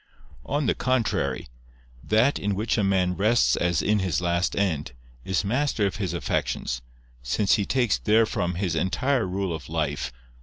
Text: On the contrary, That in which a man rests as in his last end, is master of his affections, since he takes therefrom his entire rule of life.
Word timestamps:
On 0.47 0.65
the 0.65 0.73
contrary, 0.73 1.47
That 2.03 2.39
in 2.39 2.55
which 2.55 2.75
a 2.75 2.83
man 2.83 3.15
rests 3.15 3.55
as 3.55 3.83
in 3.83 3.99
his 3.99 4.19
last 4.19 4.55
end, 4.55 4.93
is 5.23 5.43
master 5.45 5.85
of 5.85 5.97
his 5.97 6.11
affections, 6.11 6.81
since 7.21 7.53
he 7.53 7.67
takes 7.67 7.99
therefrom 7.99 8.55
his 8.55 8.73
entire 8.75 9.27
rule 9.27 9.53
of 9.53 9.69
life. 9.69 10.11